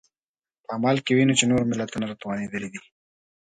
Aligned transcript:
په 0.63 0.69
عمل 0.77 0.97
کې 1.05 1.11
وینو 1.15 1.37
چې 1.39 1.45
نور 1.51 1.61
ملتونه 1.71 2.17
توانېدلي 2.21 2.69
دي. 2.73 2.81